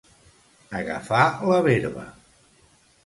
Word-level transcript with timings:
Agafar 0.79 1.21
la 1.51 1.61
verba. 1.69 2.07